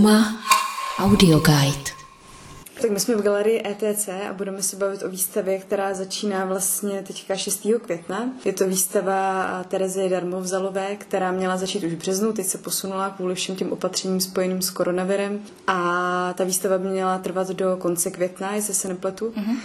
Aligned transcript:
Trauma 0.00 0.36
Audio 0.98 1.40
Guide. 1.40 1.90
Tak 2.82 2.90
my 2.90 3.00
jsme 3.00 3.16
v 3.16 3.22
galerii 3.22 3.62
ETC 3.66 4.08
a 4.08 4.32
budeme 4.32 4.62
se 4.62 4.76
bavit 4.76 5.02
o 5.02 5.08
výstavě, 5.08 5.58
která 5.58 5.94
začíná 5.94 6.44
vlastně 6.44 7.02
teďka 7.06 7.36
6. 7.36 7.66
května. 7.82 8.32
Je 8.44 8.52
to 8.52 8.68
výstava 8.68 9.64
Terezy 9.68 10.08
Darmovzalové, 10.08 10.96
která 10.96 11.32
měla 11.32 11.56
začít 11.56 11.84
už 11.84 11.92
v 11.92 11.96
březnu, 11.96 12.32
teď 12.32 12.46
se 12.46 12.58
posunula 12.58 13.10
kvůli 13.10 13.34
všem 13.34 13.56
těm 13.56 13.72
opatřením 13.72 14.20
spojeným 14.20 14.62
s 14.62 14.70
koronavirem. 14.70 15.40
A 15.66 16.34
ta 16.36 16.44
výstava 16.44 16.78
by 16.78 16.88
měla 16.88 17.18
trvat 17.18 17.48
do 17.48 17.76
konce 17.76 18.10
května, 18.10 18.54
jestli 18.54 18.74
se 18.74 18.88
nepletu. 18.88 19.30
Mm-hmm. 19.36 19.56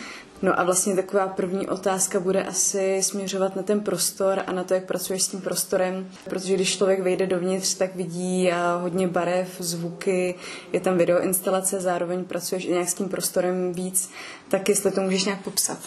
No 0.45 0.59
a 0.59 0.63
vlastně 0.63 0.95
taková 0.95 1.27
první 1.27 1.67
otázka 1.67 2.19
bude 2.19 2.43
asi 2.43 3.03
směřovat 3.03 3.55
na 3.55 3.63
ten 3.63 3.79
prostor 3.79 4.43
a 4.47 4.51
na 4.51 4.63
to, 4.63 4.73
jak 4.73 4.85
pracuješ 4.85 5.23
s 5.23 5.27
tím 5.27 5.41
prostorem, 5.41 6.09
protože 6.29 6.53
když 6.53 6.77
člověk 6.77 7.01
vejde 7.01 7.27
dovnitř, 7.27 7.73
tak 7.73 7.95
vidí 7.95 8.51
hodně 8.81 9.07
barev, 9.07 9.55
zvuky, 9.59 10.35
je 10.73 10.79
tam 10.79 10.97
videoinstalace, 10.97 11.81
zároveň 11.81 12.25
pracuješ 12.25 12.65
i 12.65 12.71
nějak 12.71 12.89
s 12.89 12.93
tím 12.93 13.09
prostorem 13.09 13.73
víc, 13.73 14.09
tak 14.49 14.69
jestli 14.69 14.91
to 14.91 15.01
můžeš 15.01 15.25
nějak 15.25 15.43
popsat. 15.43 15.77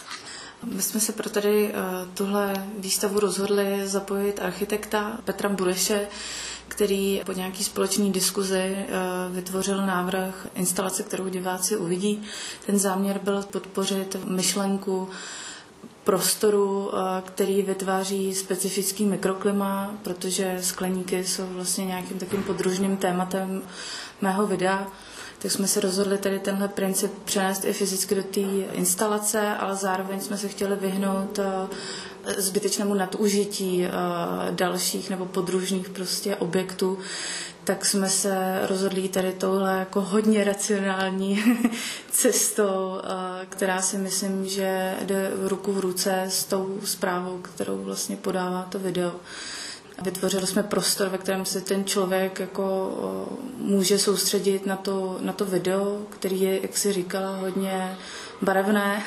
My 0.64 0.82
jsme 0.82 1.00
se 1.00 1.12
pro 1.12 1.30
tady 1.30 1.72
tuhle 2.14 2.54
výstavu 2.78 3.20
rozhodli 3.20 3.88
zapojit 3.88 4.40
architekta 4.42 5.18
Petra 5.24 5.48
Bureše, 5.48 6.08
který 6.68 7.22
po 7.26 7.32
nějaký 7.32 7.64
společné 7.64 8.10
diskuzi 8.10 8.58
eh, 8.58 8.86
vytvořil 9.30 9.86
návrh 9.86 10.46
instalace, 10.54 11.02
kterou 11.02 11.28
diváci 11.28 11.76
uvidí. 11.76 12.22
Ten 12.66 12.78
záměr 12.78 13.18
byl 13.24 13.42
podpořit 13.42 14.16
myšlenku 14.24 15.08
prostoru, 16.04 16.90
eh, 16.94 17.22
který 17.24 17.62
vytváří 17.62 18.34
specifický 18.34 19.04
mikroklima, 19.06 19.94
protože 20.02 20.58
skleníky 20.62 21.24
jsou 21.24 21.46
vlastně 21.46 21.84
nějakým 21.86 22.18
takým 22.18 22.42
podružným 22.42 22.96
tématem 22.96 23.62
mého 24.20 24.46
videa 24.46 24.86
tak 25.38 25.50
jsme 25.50 25.68
se 25.68 25.80
rozhodli 25.80 26.18
tady 26.18 26.38
tenhle 26.38 26.68
princip 26.68 27.12
přenést 27.24 27.64
i 27.64 27.72
fyzicky 27.72 28.14
do 28.14 28.22
té 28.22 28.40
instalace, 28.72 29.48
ale 29.54 29.76
zároveň 29.76 30.20
jsme 30.20 30.38
se 30.38 30.48
chtěli 30.48 30.76
vyhnout 30.76 31.38
eh, 31.38 31.68
zbytečnému 32.42 32.94
nadužití 32.94 33.84
eh, 33.84 33.90
dalších 34.50 35.10
nebo 35.10 35.26
podružných 35.26 35.88
prostě 35.88 36.36
objektů, 36.36 36.98
tak 37.64 37.84
jsme 37.84 38.08
se 38.08 38.60
rozhodli 38.68 39.08
tady 39.08 39.32
touhle 39.32 39.78
jako 39.78 40.00
hodně 40.00 40.44
racionální 40.44 41.44
cestou, 42.10 43.00
eh, 43.04 43.46
která 43.46 43.82
si 43.82 43.98
myslím, 43.98 44.46
že 44.48 44.94
jde 45.02 45.30
ruku 45.42 45.72
v 45.72 45.80
ruce 45.80 46.22
s 46.28 46.44
tou 46.44 46.80
zprávou, 46.84 47.38
kterou 47.38 47.76
vlastně 47.78 48.16
podává 48.16 48.62
to 48.62 48.78
video. 48.78 49.12
Vytvořili 50.02 50.46
jsme 50.46 50.62
prostor, 50.62 51.08
ve 51.08 51.18
kterém 51.18 51.44
se 51.44 51.60
ten 51.60 51.84
člověk 51.84 52.40
jako 52.40 52.92
může 53.56 53.98
soustředit 53.98 54.66
na 54.66 54.76
to, 54.76 55.18
na 55.20 55.32
to 55.32 55.44
video, 55.44 55.98
který 56.10 56.40
je, 56.40 56.62
jak 56.62 56.76
si 56.76 56.92
říkala, 56.92 57.36
hodně 57.36 57.96
barevné. 58.42 59.02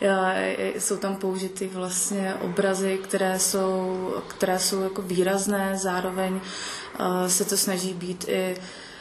jsou 0.78 0.96
tam 0.96 1.16
použity 1.16 1.70
vlastně 1.72 2.34
obrazy, 2.40 2.98
které 3.02 3.38
jsou, 3.38 4.14
které 4.28 4.58
jsou 4.58 4.82
jako 4.82 5.02
výrazné, 5.02 5.78
zároveň 5.78 6.40
se 7.26 7.44
to 7.44 7.56
snaží 7.56 7.94
být 7.94 8.24
i 8.28 8.56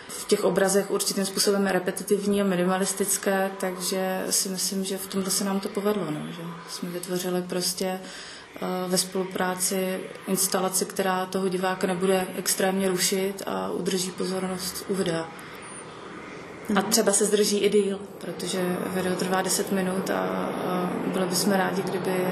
v 0.08 0.28
těch 0.28 0.44
obrazech 0.44 0.92
určitým 0.92 1.26
způsobem 1.26 1.68
repetitivní 1.68 2.42
a 2.42 2.44
minimalistické, 2.44 3.52
takže 3.60 4.24
si 4.30 4.50
myslím, 4.50 4.84
že 4.84 4.98
v 4.98 5.08
tomto 5.08 5.30
se 5.30 5.44
nám 5.44 5.60
to 5.60 5.70
povedlo, 5.70 6.12
no, 6.12 6.32
že 6.32 6.42
jsme 6.70 6.90
vytvořili 6.90 7.42
prostě 7.42 8.00
ve 8.88 8.98
spolupráci 8.98 10.00
instalaci, 10.28 10.86
která 10.86 11.26
toho 11.26 11.50
diváka 11.50 11.88
nebude 11.88 12.28
extrémně 12.36 12.90
rušit 12.90 13.44
a 13.46 13.72
udrží 13.72 14.12
pozornost 14.12 14.86
u 14.88 14.96
videa. 14.96 15.28
A 16.76 16.82
třeba 16.82 17.12
se 17.12 17.26
zdrží 17.26 17.58
i 17.58 17.70
díl, 17.70 18.00
protože 18.22 18.78
video 18.88 19.16
trvá 19.16 19.42
10 19.42 19.72
minut 19.72 20.10
a, 20.10 20.20
a 20.20 20.92
byli 21.14 21.26
bychom 21.26 21.54
rádi, 21.54 21.82
kdyby 21.82 22.28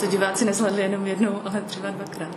to 0.00 0.06
diváci 0.06 0.44
nezhledli 0.44 0.82
jenom 0.82 1.06
jednou, 1.06 1.40
ale 1.44 1.60
třeba 1.60 1.90
dvakrát. 1.90 2.36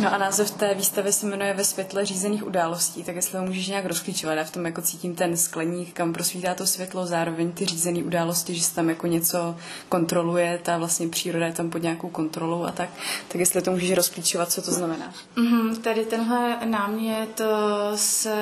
No 0.00 0.14
a 0.14 0.18
název 0.18 0.50
té 0.50 0.74
výstavy 0.74 1.12
se 1.12 1.26
jmenuje 1.26 1.54
Ve 1.54 1.64
světle 1.64 2.06
řízených 2.06 2.46
událostí, 2.46 3.04
tak 3.04 3.16
jestli 3.16 3.38
ho 3.38 3.44
můžeš 3.44 3.66
nějak 3.68 3.86
rozklíčovat. 3.86 4.38
Já 4.38 4.44
v 4.44 4.50
tom 4.50 4.66
jako 4.66 4.82
cítím 4.82 5.14
ten 5.14 5.36
skleník, 5.36 5.92
kam 5.92 6.12
prosvítá 6.12 6.54
to 6.54 6.66
světlo, 6.66 7.06
zároveň 7.06 7.52
ty 7.52 7.66
řízené 7.66 8.02
události, 8.02 8.54
že 8.54 8.62
se 8.62 8.74
tam 8.74 8.88
jako 8.88 9.06
něco 9.06 9.56
kontroluje, 9.88 10.60
ta 10.62 10.78
vlastně 10.78 11.08
příroda 11.08 11.46
je 11.46 11.52
tam 11.52 11.70
pod 11.70 11.82
nějakou 11.82 12.08
kontrolou 12.08 12.64
a 12.64 12.72
tak. 12.72 12.88
Tak 13.28 13.40
jestli 13.40 13.62
to 13.62 13.70
můžeš 13.70 13.92
rozklíčovat, 13.92 14.52
co 14.52 14.62
to 14.62 14.72
znamená. 14.72 15.12
Mm-hmm, 15.36 15.76
tady 15.76 16.04
tenhle 16.04 16.58
námět 16.64 17.40
eh, 17.40 17.98
se 17.98 18.34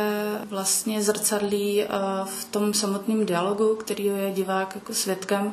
vlastně 0.49 1.03
zrcadlí 1.03 1.83
eh, 1.83 1.89
v 2.25 2.45
tom 2.45 2.75
samotném 2.75 3.27
dialogu, 3.27 3.75
který 3.75 4.05
je 4.05 4.31
divák 4.31 4.75
jako 4.75 4.95
svědkem. 4.95 5.53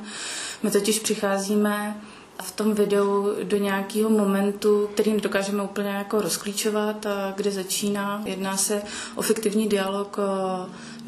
My 0.64 0.72
totiž 0.72 1.00
přicházíme 1.00 2.02
v 2.42 2.52
tom 2.52 2.74
videu 2.74 3.30
do 3.44 3.58
nějakého 3.58 4.10
momentu, 4.10 4.90
který 4.94 5.14
nedokážeme 5.14 5.64
úplně 5.64 5.90
jako 5.90 6.22
rozklíčovat, 6.22 7.06
kde 7.36 7.52
začíná. 7.52 8.22
Jedná 8.26 8.58
se 8.58 8.82
o 9.16 9.22
fiktivní 9.22 9.68
dialog 9.68 10.18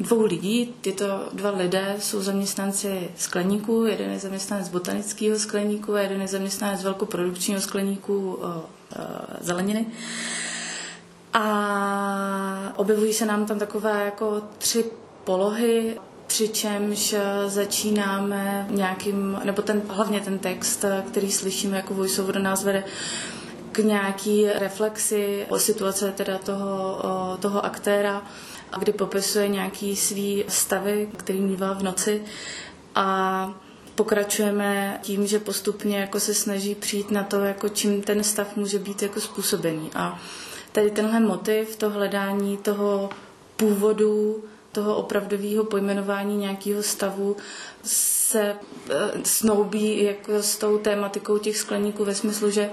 dvou 0.00 0.24
lidí. 0.24 0.74
Tyto 0.80 1.04
dva 1.32 1.50
lidé 1.50 1.96
jsou 1.98 2.22
zaměstnanci 2.22 3.10
skleníku, 3.16 3.84
jeden 3.84 4.10
je 4.10 4.18
zaměstnanec 4.18 4.68
botanického 4.68 5.38
skleníku 5.38 5.94
a 5.94 6.00
jeden 6.00 6.20
je 6.20 6.28
zaměstnanec 6.28 6.82
velkoprodukčního 6.82 7.60
skleníku 7.60 8.38
zeleniny. 9.40 9.86
A 11.32 12.72
objevují 12.76 13.12
se 13.12 13.26
nám 13.26 13.46
tam 13.46 13.58
takové 13.58 14.04
jako 14.04 14.42
tři 14.58 14.84
polohy 15.24 15.98
přičemž 16.34 17.14
začínáme 17.46 18.66
nějakým, 18.70 19.40
nebo 19.44 19.62
ten, 19.62 19.82
hlavně 19.88 20.20
ten 20.20 20.38
text, 20.38 20.84
který 21.08 21.32
slyšíme 21.32 21.76
jako 21.76 21.94
voiceover, 21.94 22.40
nás 22.40 22.64
vede 22.64 22.84
k 23.72 23.78
nějaký 23.78 24.46
reflexi 24.46 25.46
o 25.48 25.58
situace 25.58 26.12
teda 26.12 26.38
toho, 26.38 26.98
toho 27.40 27.64
aktéra, 27.64 28.22
kdy 28.78 28.92
popisuje 28.92 29.48
nějaký 29.48 29.96
svý 29.96 30.44
stavy, 30.48 31.08
který 31.16 31.40
mývá 31.40 31.72
v 31.72 31.82
noci 31.82 32.22
a 32.94 33.50
pokračujeme 33.94 34.98
tím, 35.02 35.26
že 35.26 35.38
postupně 35.38 35.98
jako 35.98 36.20
se 36.20 36.34
snaží 36.34 36.74
přijít 36.74 37.10
na 37.10 37.22
to, 37.22 37.40
jako 37.40 37.68
čím 37.68 38.02
ten 38.02 38.24
stav 38.24 38.56
může 38.56 38.78
být 38.78 39.02
jako 39.02 39.20
způsobený. 39.20 39.90
A 39.94 40.18
tady 40.72 40.90
tenhle 40.90 41.20
motiv, 41.20 41.76
to 41.76 41.90
hledání 41.90 42.56
toho 42.56 43.10
původu, 43.56 44.44
toho 44.74 44.96
opravdového 44.96 45.64
pojmenování 45.64 46.36
nějakého 46.36 46.82
stavu 46.82 47.36
se 47.84 48.40
e, 48.40 48.56
snoubí 49.24 50.02
jako 50.04 50.32
s 50.42 50.56
tou 50.56 50.78
tématikou 50.78 51.38
těch 51.38 51.56
skleníků 51.56 52.04
ve 52.04 52.14
smyslu, 52.14 52.50
že 52.50 52.70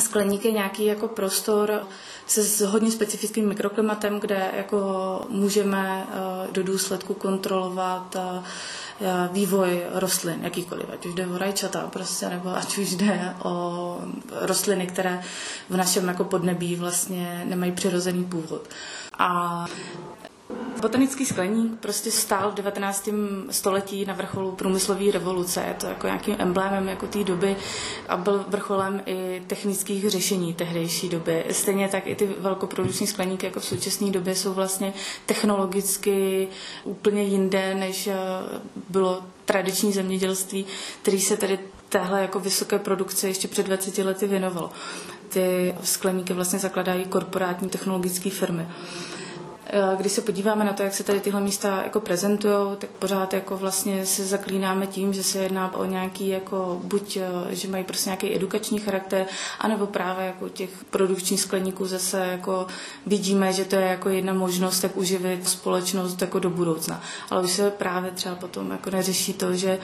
skleník 0.00 0.44
je 0.44 0.52
nějaký 0.52 0.84
jako 0.84 1.08
prostor 1.08 1.86
se 2.26 2.42
s 2.42 2.60
hodně 2.60 2.90
specifickým 2.90 3.48
mikroklimatem, 3.48 4.20
kde 4.20 4.50
jako 4.56 4.80
můžeme 5.28 6.06
e, 6.08 6.52
do 6.52 6.62
důsledku 6.62 7.14
kontrolovat 7.14 8.16
e, 8.16 8.42
vývoj 9.32 9.82
rostlin, 9.94 10.38
jakýkoliv, 10.42 10.86
ať 10.92 11.06
už 11.06 11.14
jde 11.14 11.26
o 11.26 11.38
rajčata 11.38 11.80
prostě, 11.92 12.28
nebo 12.28 12.56
ať 12.56 12.78
už 12.78 12.90
jde 12.94 13.34
o 13.42 13.98
rostliny, 14.40 14.86
které 14.86 15.22
v 15.70 15.76
našem 15.76 16.08
jako 16.08 16.24
podnebí 16.24 16.76
vlastně 16.76 17.42
nemají 17.48 17.72
přirozený 17.72 18.24
původ. 18.24 18.68
A 19.18 19.66
Botanický 20.80 21.26
skleník 21.26 21.80
prostě 21.80 22.10
stál 22.10 22.50
v 22.50 22.54
19. 22.54 23.08
století 23.50 24.04
na 24.04 24.14
vrcholu 24.14 24.52
průmyslové 24.52 25.10
revoluce. 25.12 25.64
Je 25.68 25.74
to 25.74 25.86
jako 25.86 26.06
nějakým 26.06 26.36
emblémem 26.38 26.88
jako 26.88 27.06
té 27.06 27.24
doby 27.24 27.56
a 28.08 28.16
byl 28.16 28.44
vrcholem 28.48 29.02
i 29.06 29.42
technických 29.46 30.10
řešení 30.10 30.54
tehdejší 30.54 31.08
doby. 31.08 31.44
Stejně 31.50 31.88
tak 31.88 32.06
i 32.06 32.14
ty 32.14 32.26
velkoprodukční 32.38 33.06
skleníky 33.06 33.46
jako 33.46 33.60
v 33.60 33.64
současné 33.64 34.10
době 34.10 34.34
jsou 34.34 34.52
vlastně 34.54 34.92
technologicky 35.26 36.48
úplně 36.84 37.22
jinde, 37.22 37.74
než 37.74 38.06
eh, 38.06 38.14
bylo 38.88 39.22
tradiční 39.44 39.92
zemědělství, 39.92 40.66
který 41.02 41.20
se 41.20 41.36
tedy 41.36 41.58
téhle 41.88 42.22
jako 42.22 42.40
vysoké 42.40 42.78
produkce 42.78 43.28
ještě 43.28 43.48
před 43.48 43.66
20 43.66 43.98
lety 43.98 44.26
věnovalo. 44.26 44.70
Ty 45.28 45.74
skleníky 45.82 46.32
vlastně 46.32 46.58
zakladají 46.58 47.04
korporátní 47.04 47.68
technologické 47.68 48.30
firmy. 48.30 48.66
Eh, 49.72 49.96
když 49.96 50.12
se 50.12 50.20
podíváme 50.20 50.64
na 50.64 50.72
to, 50.72 50.82
jak 50.82 50.94
se 50.94 51.04
tady 51.04 51.20
tyhle 51.20 51.40
místa 51.40 51.80
jako 51.84 52.00
prezentují, 52.00 52.54
tak 52.78 52.90
pořád 52.90 53.34
jako 53.34 53.56
vlastně 53.56 54.06
se 54.06 54.24
zaklínáme 54.26 54.86
tím, 54.86 55.12
že 55.12 55.22
se 55.22 55.38
jedná 55.38 55.74
o 55.74 55.84
nějaký 55.84 56.28
jako 56.28 56.80
buď, 56.84 57.16
eh, 57.16 57.54
že 57.54 57.68
mají 57.68 57.84
prostě 57.84 58.10
nějaký 58.10 58.36
edukační 58.36 58.78
charakter, 58.78 59.26
anebo 59.60 59.86
právě 59.86 60.26
jako 60.26 60.48
těch 60.48 60.70
produkčních 60.90 61.40
skleníků 61.40 61.86
zase 61.86 62.26
jako 62.26 62.66
vidíme, 63.06 63.52
že 63.52 63.64
to 63.64 63.76
je 63.76 63.82
jako 63.82 64.08
jedna 64.08 64.32
možnost, 64.32 64.82
jak 64.82 64.96
uživit 64.96 65.48
společnost 65.48 66.20
jako 66.20 66.38
do 66.38 66.50
budoucna. 66.50 67.00
Ale 67.30 67.42
už 67.42 67.50
se 67.50 67.70
právě 67.70 68.10
třeba 68.10 68.34
potom 68.34 68.70
jako 68.70 68.90
neřeší 68.90 69.32
to, 69.32 69.54
že 69.54 69.78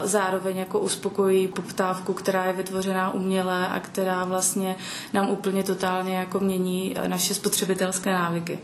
zároveň 0.00 0.56
jako 0.56 0.78
uspokojí 0.78 1.48
poptávku, 1.48 2.12
která 2.12 2.44
je 2.44 2.52
vytvořená 2.52 3.14
uměle 3.14 3.68
a 3.68 3.80
která 3.80 4.24
vlastně 4.24 4.76
nám 5.12 5.30
úplně 5.30 5.62
totálně 5.62 6.16
jako 6.16 6.40
mění 6.40 6.94
naše 7.06 7.34
spotřebitelské 7.34 8.12
návyky. 8.12 8.58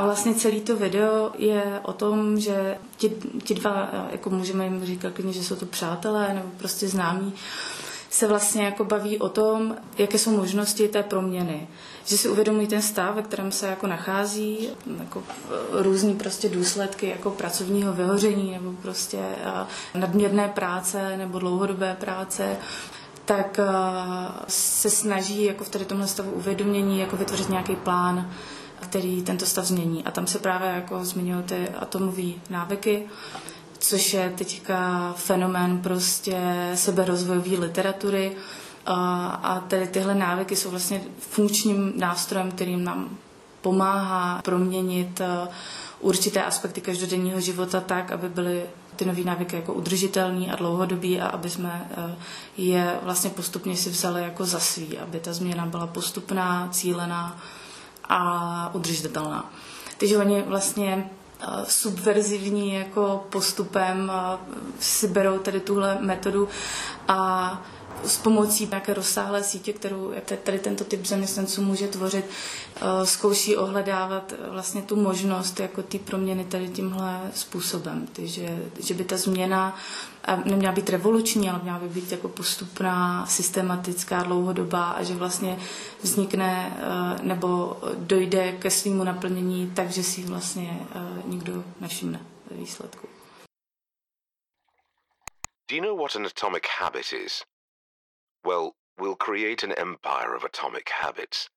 A 0.00 0.04
vlastně 0.04 0.34
celý 0.34 0.60
to 0.60 0.76
video 0.76 1.30
je 1.38 1.80
o 1.82 1.92
tom, 1.92 2.40
že 2.40 2.78
ti, 2.96 3.12
ti 3.44 3.54
dva, 3.54 3.88
jako 4.12 4.30
můžeme 4.30 4.64
jim 4.64 4.84
říkat 4.84 5.12
klidně, 5.12 5.32
že 5.32 5.44
jsou 5.44 5.56
to 5.56 5.66
přátelé 5.66 6.34
nebo 6.34 6.48
prostě 6.58 6.88
známí, 6.88 7.32
se 8.10 8.26
vlastně 8.26 8.64
jako 8.64 8.84
baví 8.84 9.18
o 9.18 9.28
tom, 9.28 9.76
jaké 9.98 10.18
jsou 10.18 10.36
možnosti 10.36 10.88
té 10.88 11.02
proměny. 11.02 11.68
Že 12.04 12.18
si 12.18 12.28
uvědomují 12.28 12.66
ten 12.66 12.82
stav, 12.82 13.14
ve 13.14 13.22
kterém 13.22 13.52
se 13.52 13.66
jako 13.66 13.86
nachází, 13.86 14.68
jako 14.98 15.22
e, 15.28 15.82
různý 15.82 16.14
prostě 16.14 16.48
důsledky 16.48 17.08
jako 17.08 17.30
pracovního 17.30 17.92
vyhoření 17.92 18.52
nebo 18.52 18.72
prostě 18.82 19.18
e, 19.18 19.98
nadměrné 19.98 20.48
práce 20.48 21.16
nebo 21.16 21.38
dlouhodobé 21.38 21.96
práce 22.00 22.56
tak 23.24 23.60
se 24.48 24.90
snaží 24.90 25.44
jako 25.44 25.64
v 25.64 25.68
tady 25.68 25.84
tomhle 25.84 26.08
stavu 26.08 26.30
uvědomění 26.30 27.00
jako 27.00 27.16
vytvořit 27.16 27.48
nějaký 27.48 27.76
plán, 27.76 28.30
který 28.80 29.22
tento 29.22 29.46
stav 29.46 29.64
změní. 29.64 30.04
A 30.04 30.10
tam 30.10 30.26
se 30.26 30.38
právě 30.38 30.68
jako 30.68 31.04
zmiňují 31.04 31.42
ty 31.42 31.68
atomové 31.68 32.32
návyky 32.50 33.06
což 33.80 34.12
je 34.14 34.32
teďka 34.38 35.12
fenomén 35.16 35.78
prostě 35.78 36.36
seberozvojové 36.74 37.56
literatury. 37.58 38.32
A, 38.86 39.64
tedy 39.68 39.86
tyhle 39.86 40.14
návyky 40.14 40.56
jsou 40.56 40.70
vlastně 40.70 41.00
funkčním 41.18 41.92
nástrojem, 41.96 42.50
kterým 42.50 42.84
nám 42.84 43.18
pomáhá 43.60 44.40
proměnit 44.42 45.20
eh, 45.20 45.48
určité 46.00 46.42
aspekty 46.42 46.80
každodenního 46.80 47.40
života 47.40 47.80
tak, 47.80 48.12
aby 48.12 48.28
byly 48.28 48.62
ty 48.96 49.04
nové 49.04 49.22
návyky 49.22 49.56
jako 49.56 49.72
udržitelný 49.74 50.50
a 50.50 50.56
dlouhodobý 50.56 51.20
a 51.20 51.26
aby 51.26 51.50
jsme 51.50 51.90
eh, 51.96 52.14
je 52.56 52.98
vlastně 53.02 53.30
postupně 53.30 53.76
si 53.76 53.90
vzali 53.90 54.22
jako 54.22 54.44
za 54.44 54.58
svý, 54.60 54.98
aby 54.98 55.20
ta 55.20 55.32
změna 55.32 55.66
byla 55.66 55.86
postupná, 55.86 56.68
cílená 56.72 57.38
a 58.10 58.70
udržitelná. 58.72 59.50
Takže 59.98 60.18
oni 60.18 60.42
vlastně 60.42 61.10
subverzivní 61.64 62.74
jako 62.74 63.26
postupem 63.30 64.12
si 64.80 65.08
berou 65.08 65.38
tady 65.38 65.60
tuhle 65.60 65.98
metodu 66.00 66.48
a 67.08 67.62
s 68.04 68.16
pomocí 68.18 68.66
nějaké 68.66 68.94
rozsáhlé 68.94 69.44
sítě, 69.44 69.72
kterou 69.72 70.14
tady 70.42 70.58
tento 70.58 70.84
typ 70.84 71.06
zaměstnanců 71.06 71.62
může 71.62 71.88
tvořit, 71.88 72.24
eh, 72.76 73.06
zkouší 73.06 73.56
ohledávat 73.56 74.32
vlastně 74.48 74.82
tu 74.82 74.96
možnost 74.96 75.60
jako 75.60 75.82
ty 75.82 75.98
proměny 75.98 76.44
tady 76.44 76.68
tímhle 76.68 77.20
způsobem. 77.34 78.06
Takže, 78.12 78.58
že 78.80 78.94
by 78.94 79.04
ta 79.04 79.16
změna 79.16 79.76
neměla 80.44 80.72
být 80.72 80.90
revoluční, 80.90 81.50
ale 81.50 81.60
měla 81.62 81.78
by 81.78 81.88
být 81.88 82.12
jako 82.12 82.28
postupná, 82.28 83.26
systematická, 83.26 84.22
dlouhodobá 84.22 84.90
a 84.90 85.02
že 85.02 85.14
vlastně 85.14 85.58
vznikne 86.02 86.76
eh, 86.76 87.22
nebo 87.22 87.76
dojde 87.96 88.52
ke 88.52 88.70
svýmu 88.70 89.04
naplnění 89.04 89.70
tak, 89.76 89.90
že 89.90 90.02
si 90.02 90.22
vlastně 90.22 90.80
eh, 90.94 91.22
nikdo 91.26 91.64
nevšimne 91.80 92.20
výsledku. 92.50 93.06
Do 95.70 95.76
you 95.76 95.82
know 95.82 95.96
what 95.98 96.16
an 96.16 96.26
atomic 96.26 96.62
habit 96.80 97.12
is? 97.12 97.42
Well, 98.42 98.74
we'll 98.98 99.16
create 99.16 99.62
an 99.62 99.72
empire 99.72 100.34
of 100.34 100.44
atomic 100.44 100.88
habits. 100.88 101.50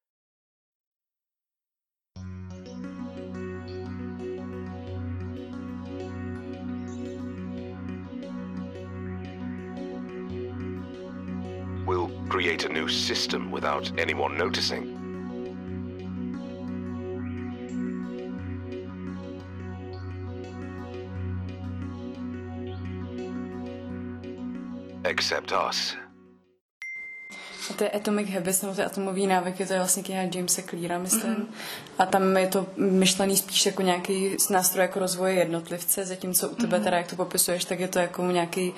We'll 11.86 12.10
create 12.30 12.66
a 12.66 12.70
new 12.70 12.90
system 12.90 13.50
without 13.52 13.92
anyone 13.98 14.38
noticing. 14.38 15.00
Except 25.06 25.54
us. 25.54 25.96
A 27.70 27.74
to 27.74 27.84
je 27.84 27.90
Atomic 27.90 28.30
Habits, 28.30 28.62
nebo 28.62 28.74
ty 28.76 28.84
atomový 28.84 29.28
návyky, 29.28 29.66
to 29.66 29.74
je 29.74 29.80
vlastně 29.80 30.04
kniha 30.04 30.24
Jamesa 30.36 30.62
Cleara, 30.62 31.00
myslím. 31.00 31.36
Mm-hmm. 31.36 31.46
A 32.00 32.06
tam 32.06 32.38
je 32.38 32.48
to 32.48 32.66
myšlený 32.78 33.38
spíš 33.38 33.66
jako 33.66 33.82
nějaký 33.82 34.36
nástroj 34.50 34.82
jako 34.82 35.00
rozvoje 35.00 35.34
jednotlivce, 35.34 36.06
zatímco 36.06 36.50
u 36.50 36.56
tebe 36.56 36.78
mm-hmm. 36.78 36.84
teda, 36.84 36.98
jak 36.98 37.08
to 37.08 37.16
popisuješ, 37.16 37.66
tak 37.66 37.80
je 37.80 37.88
to 37.88 38.00
jako 38.00 38.32
nějaký 38.32 38.74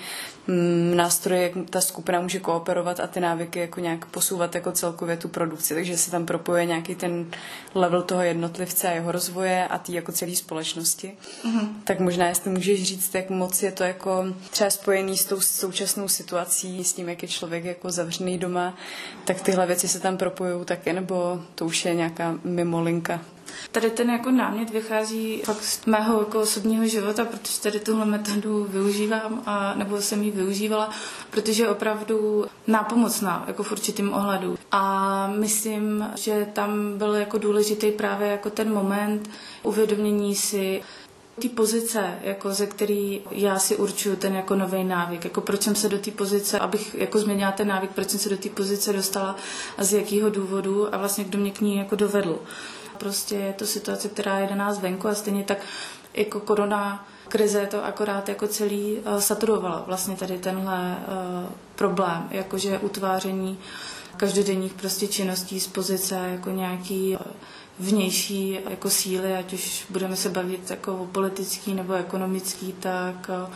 mm, 0.48 0.94
nástroj, 0.96 1.42
jak 1.42 1.70
ta 1.70 1.82
skupina 1.82 2.22
může 2.22 2.40
kooperovat 2.40 3.00
a 3.00 3.08
ty 3.08 3.20
návyky 3.20 3.60
jako 3.60 3.80
nějak 3.80 4.06
posouvat 4.06 4.56
jako 4.56 4.72
celkově 4.72 5.18
tu 5.18 5.28
produkci, 5.28 5.74
takže 5.74 5.98
se 5.98 6.12
tam 6.12 6.26
propoje 6.26 6.66
nějaký 6.66 6.96
ten 6.96 7.26
level 7.76 8.02
toho 8.02 8.22
jednotlivce 8.22 8.88
a 8.88 8.92
jeho 8.92 9.12
rozvoje 9.12 9.68
a 9.68 9.78
ty 9.78 9.94
jako 9.94 10.12
celé 10.12 10.36
společnosti. 10.36 11.18
Mm-hmm. 11.46 11.68
Tak 11.84 12.00
možná, 12.00 12.28
jestli 12.28 12.50
můžeš 12.52 12.84
říct, 12.84 13.16
jak 13.16 13.30
moc 13.30 13.64
je 13.64 13.72
to 13.72 13.84
jako 13.84 14.26
třeba 14.52 14.70
spojený 14.70 15.18
s 15.18 15.26
tou 15.26 15.42
současnou 15.42 16.08
situací, 16.08 16.84
s 16.84 16.94
tím, 16.94 17.10
jak 17.10 17.22
je 17.22 17.30
člověk 17.30 17.66
jako 17.66 17.92
zavřený 17.92 18.38
doma, 18.38 18.75
tak 19.26 19.42
tyhle 19.42 19.68
věci 19.68 19.88
se 19.88 20.00
tam 20.00 20.18
propojují 20.18 20.66
taky, 20.66 20.94
nebo 20.94 21.42
to 21.56 21.66
už 21.66 21.86
je 21.86 21.96
nějaká 21.96 22.36
mimolinka? 22.44 23.22
Tady 23.72 23.90
ten 23.92 24.10
jako 24.10 24.32
námět 24.32 24.70
vychází 24.70 25.42
fakt 25.46 25.64
z 25.64 25.86
mého 25.86 26.20
jako 26.20 26.40
osobního 26.42 26.88
života, 26.88 27.26
protože 27.26 27.62
tady 27.62 27.80
tuhle 27.80 28.06
metodu 28.06 28.64
využívám, 28.70 29.44
a, 29.46 29.74
nebo 29.76 30.02
jsem 30.02 30.24
ji 30.24 30.32
využívala, 30.32 30.90
protože 31.30 31.64
je 31.64 31.70
opravdu 31.70 32.46
nápomocná 32.68 33.44
jako 33.48 33.64
v 33.64 33.72
určitým 33.72 34.14
ohledu. 34.14 34.58
A 34.72 35.28
myslím, 35.28 36.10
že 36.16 36.48
tam 36.54 36.98
byl 36.98 37.14
jako 37.16 37.38
důležitý 37.38 37.92
právě 37.92 38.28
jako 38.28 38.50
ten 38.50 38.74
moment 38.74 39.30
uvědomění 39.64 40.36
si 40.36 40.82
té 41.42 41.50
pozice, 41.50 42.14
jako 42.22 42.54
ze 42.54 42.68
který 42.68 43.22
já 43.32 43.60
si 43.60 43.76
určuju 43.76 44.16
ten 44.16 44.36
jako 44.36 44.56
nový 44.56 44.84
návyk, 44.84 45.24
jako 45.24 45.42
proč 45.42 45.62
jsem 45.62 45.76
se 45.76 45.90
do 45.90 46.00
té 46.00 46.12
pozice, 46.12 46.60
abych 46.60 46.96
jako 46.96 47.20
změnila 47.20 47.52
ten 47.52 47.68
návyk, 47.68 47.92
proč 47.92 48.10
jsem 48.10 48.20
se 48.20 48.30
do 48.30 48.38
té 48.38 48.50
pozice 48.50 48.94
dostala 48.94 49.36
a 49.78 49.84
z 49.84 49.94
jakého 49.94 50.30
důvodu 50.30 50.96
a 50.96 50.98
vlastně 50.98 51.24
kdo 51.24 51.38
mě 51.38 51.52
k 51.52 51.62
ní 51.62 51.78
jako 51.78 51.96
dovedl. 51.96 52.40
Prostě 52.98 53.36
je 53.36 53.54
to 53.54 53.66
situace, 53.66 54.10
která 54.10 54.40
je 54.40 54.48
daná 54.48 54.74
zvenku 54.74 55.08
a 55.08 55.16
stejně 55.16 55.44
tak 55.44 55.58
jako 56.14 56.40
korona 56.40 57.08
krize 57.28 57.68
to 57.72 57.86
akorát 57.86 58.30
jako 58.30 58.48
celý 58.48 58.98
uh, 58.98 59.18
saturovala 59.20 59.84
vlastně 59.88 60.16
tady 60.16 60.38
tenhle 60.38 60.98
uh, 60.98 61.50
problém, 61.76 62.28
jakože 62.32 62.80
utváření 62.80 63.60
každodenních 64.18 64.74
prostě 64.74 65.08
činností 65.08 65.60
z 65.60 65.68
pozice 65.68 66.16
jako 66.16 66.50
nějaký 66.50 67.18
uh, 67.18 67.32
vnější 67.80 68.60
jako 68.70 68.90
síly, 68.90 69.36
ať 69.36 69.54
už 69.54 69.86
budeme 69.90 70.16
se 70.16 70.30
bavit 70.30 70.70
jako 70.70 70.98
o 70.98 71.06
politický 71.06 71.74
nebo 71.74 71.94
ekonomický, 71.94 72.74
tak 72.80 73.30
eh, 73.30 73.54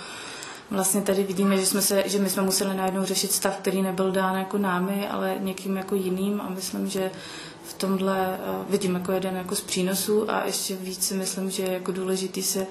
vlastně 0.72 1.02
tady 1.02 1.24
vidíme, 1.24 1.58
že, 1.58 1.66
jsme 1.66 1.82
se, 1.82 2.04
že 2.06 2.20
my 2.20 2.30
jsme 2.30 2.44
museli 2.44 2.78
najednou 2.78 3.06
řešit 3.06 3.32
stav, 3.32 3.58
který 3.58 3.82
nebyl 3.82 4.12
dán 4.12 4.36
jako 4.36 4.58
námi, 4.58 5.08
ale 5.08 5.36
někým 5.40 5.78
jako 5.78 5.96
jiným 5.96 6.42
a 6.42 6.50
myslím, 6.50 6.90
že 6.90 7.12
v 7.64 7.74
tomhle 7.74 8.34
eh, 8.34 8.66
vidím 8.70 8.94
jako 8.96 9.12
jeden 9.12 9.36
jako 9.36 9.56
z 9.56 9.62
přínosů 9.62 10.32
a 10.32 10.46
ještě 10.46 10.76
víc 10.76 11.08
si 11.08 11.14
myslím, 11.14 11.52
že 11.52 11.64
je 11.64 11.74
jako 11.74 11.92
důležitý 11.92 12.44
se 12.44 12.68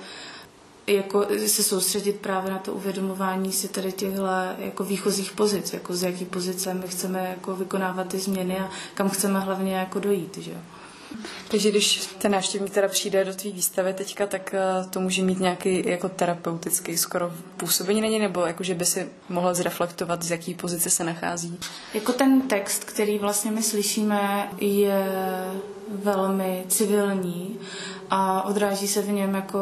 jako 0.86 1.26
se 1.46 1.62
soustředit 1.62 2.20
právě 2.20 2.50
na 2.50 2.58
to 2.58 2.72
uvědomování 2.72 3.52
si 3.52 3.68
tady 3.68 3.92
těchto 3.92 4.22
jako 4.58 4.84
výchozích 4.84 5.32
pozic, 5.32 5.72
jako 5.72 5.96
z 5.96 6.02
jaký 6.02 6.24
pozice 6.24 6.74
my 6.74 6.88
chceme 6.88 7.28
jako 7.30 7.56
vykonávat 7.56 8.08
ty 8.08 8.18
změny 8.18 8.58
a 8.58 8.70
kam 8.94 9.08
chceme 9.08 9.40
hlavně 9.40 9.74
jako 9.74 10.00
dojít. 10.00 10.38
Že? 10.38 10.52
Takže 11.50 11.70
když 11.70 12.06
ten 12.18 12.32
návštěvník 12.32 12.72
teda 12.72 12.88
přijde 12.88 13.24
do 13.24 13.34
tvý 13.34 13.52
výstavy 13.52 13.94
teďka, 13.94 14.26
tak 14.26 14.54
eh, 14.54 14.88
to 14.90 15.00
může 15.00 15.22
mít 15.22 15.40
nějaký 15.40 15.88
jako 15.88 16.08
terapeutický 16.08 16.96
skoro 16.98 17.32
působení 17.56 18.00
na 18.00 18.08
něj, 18.08 18.18
nebo 18.18 18.40
jako, 18.40 18.64
že 18.64 18.74
by 18.74 18.84
si 18.84 19.08
mohl 19.28 19.54
zreflektovat, 19.54 20.22
z 20.22 20.30
jaký 20.30 20.54
pozice 20.54 20.90
se 20.90 21.04
nachází? 21.04 21.58
Jako 21.94 22.12
ten 22.12 22.40
text, 22.40 22.84
který 22.84 23.18
vlastně 23.18 23.50
my 23.50 23.62
slyšíme, 23.62 24.48
je 24.60 25.06
velmi 25.88 26.64
civilní 26.68 27.58
a 28.10 28.42
odráží 28.42 28.88
se 28.88 29.02
v 29.02 29.10
něm 29.10 29.34
jako 29.34 29.58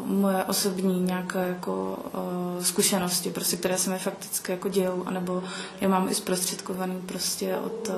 uh, 0.00 0.06
moje 0.06 0.44
osobní 0.44 1.02
nějaké 1.02 1.48
jako 1.48 1.98
uh, 2.14 2.64
zkušenosti, 2.64 3.30
prostě, 3.30 3.56
které 3.56 3.78
se 3.78 3.90
mi 3.90 3.98
fakticky 3.98 4.52
jako 4.52 4.68
dějou, 4.68 5.02
anebo 5.06 5.42
je 5.80 5.88
mám 5.88 6.08
i 6.08 6.14
zprostředkovaný 6.14 7.02
prostě 7.06 7.56
od 7.56 7.90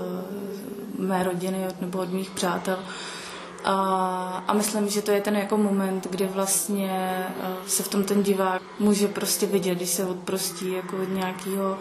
mé 1.01 1.23
rodiny 1.23 1.67
od, 1.69 1.81
nebo 1.81 1.99
od 1.99 2.13
mých 2.13 2.31
přátel. 2.31 2.79
A, 3.65 4.45
a 4.49 4.53
myslím, 4.53 4.89
že 4.89 5.03
to 5.03 5.11
je 5.11 5.21
ten 5.21 5.37
jako 5.37 5.57
moment, 5.57 6.07
kdy 6.11 6.27
vlastně 6.27 7.27
uh, 7.39 7.67
se 7.67 7.83
v 7.83 7.89
tom 7.89 8.05
ten 8.05 8.23
divák 8.23 8.63
může 8.79 9.09
prostě 9.09 9.47
vidět, 9.47 9.75
když 9.75 9.91
se 9.91 10.07
odprostí 10.07 10.73
jako 10.73 10.97
od 11.03 11.09
nějakého 11.15 11.79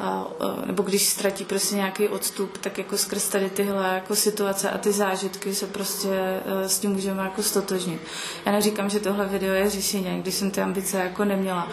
a, 0.00 0.24
nebo 0.66 0.82
když 0.82 1.08
ztratí 1.08 1.44
prostě 1.44 1.74
nějaký 1.74 2.08
odstup, 2.08 2.58
tak 2.58 2.78
jako 2.78 2.96
skrz 2.96 3.28
tady 3.28 3.50
tyhle 3.50 3.94
jako 3.94 4.16
situace 4.16 4.70
a 4.70 4.78
ty 4.78 4.92
zážitky 4.92 5.54
se 5.54 5.66
prostě 5.66 6.08
e, 6.46 6.68
s 6.68 6.78
tím 6.78 6.90
můžeme 6.90 7.22
jako 7.22 7.42
stotožnit. 7.42 8.00
Já 8.46 8.52
neříkám, 8.52 8.90
že 8.90 9.00
tohle 9.00 9.26
video 9.26 9.54
je 9.54 9.70
řešení, 9.70 10.20
když 10.22 10.34
jsem 10.34 10.50
ty 10.50 10.60
ambice 10.62 10.98
jako 10.98 11.24
neměla. 11.24 11.68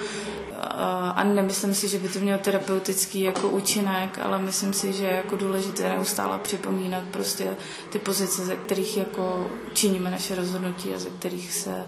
A 1.16 1.24
nemyslím 1.24 1.74
si, 1.76 1.88
že 1.88 2.00
by 2.00 2.10
to 2.10 2.20
mělo 2.20 2.40
terapeutický 2.40 3.22
jako 3.22 3.50
účinek, 3.50 4.20
ale 4.24 4.40
myslím 4.40 4.74
si, 4.74 4.94
že 4.94 5.04
je 5.04 5.16
jako 5.16 5.36
důležité 5.36 5.90
neustále 5.90 6.40
připomínat 6.40 7.04
prostě 7.12 7.56
ty 7.90 8.00
pozice, 8.00 8.46
ze 8.46 8.56
kterých 8.56 8.98
jako 8.98 9.48
činíme 9.74 10.12
naše 10.12 10.36
rozhodnutí 10.36 10.94
a 10.96 11.00
ze 11.00 11.10
kterých 11.10 11.54
se 11.54 11.86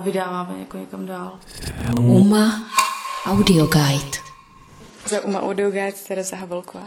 vydáváme 0.00 0.54
jako 0.58 0.76
někam 0.76 1.06
dál. 1.06 1.38
Uma 1.98 2.62
Audio 3.26 3.66
Guide. 3.66 4.29
Za 5.10 5.22
Uma 5.22 5.42
Guide 5.72 5.98
Tereza 6.06 6.36
Havelková. 6.36 6.86